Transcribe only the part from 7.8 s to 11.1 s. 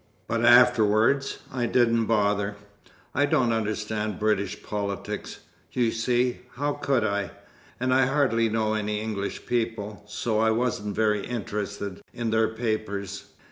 I hardly know any English people, so I wasn't